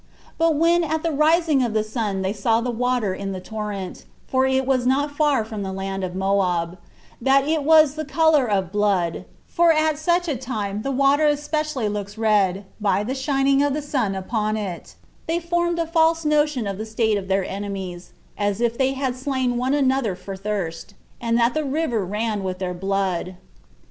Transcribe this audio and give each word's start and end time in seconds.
But 0.39 0.55
when 0.55 0.83
at 0.83 1.03
the 1.03 1.11
rising 1.11 1.61
of 1.61 1.75
the 1.75 1.83
sun 1.83 2.23
they 2.23 2.33
saw 2.33 2.59
the 2.59 2.71
water 2.71 3.13
in 3.13 3.33
the 3.33 3.39
torrent, 3.39 4.05
for 4.27 4.47
it 4.47 4.65
was 4.65 4.87
not 4.87 5.15
far 5.15 5.45
from 5.45 5.61
the 5.61 5.71
land 5.71 6.03
of 6.03 6.15
Moab, 6.15 6.69
and 6.71 6.79
that 7.27 7.47
it 7.47 7.61
was 7.63 7.91
of 7.91 7.95
the 7.97 8.05
color 8.05 8.47
of 8.49 8.71
blood, 8.71 9.25
for 9.45 9.71
at 9.71 9.99
such 9.99 10.27
a 10.27 10.35
time 10.35 10.81
the 10.81 10.89
water 10.89 11.27
especially 11.27 11.87
looks 11.87 12.17
red, 12.17 12.65
by 12.79 13.03
the 13.03 13.13
shining 13.13 13.61
of 13.61 13.75
the 13.75 13.81
sun 13.83 14.15
upon 14.15 14.57
it, 14.57 14.95
they 15.27 15.37
formed 15.39 15.77
a 15.77 15.85
false 15.85 16.25
notion 16.25 16.65
of 16.65 16.79
the 16.79 16.85
state 16.87 17.15
of 17.15 17.27
their 17.27 17.45
enemies, 17.45 18.11
as 18.39 18.59
if 18.59 18.75
they 18.79 18.93
had 18.93 19.15
slain 19.15 19.55
one 19.55 19.75
another 19.75 20.15
for 20.15 20.35
thirst; 20.35 20.95
and 21.21 21.37
that 21.37 21.53
the 21.53 21.63
river 21.63 22.03
ran 22.03 22.43
with 22.43 22.57
their 22.57 22.73
blood. 22.73 23.35